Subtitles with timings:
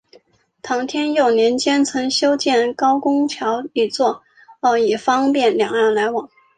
[0.63, 4.23] 唐天佑年间曾修建高公桥一座
[4.83, 6.27] 以方便两岸来往。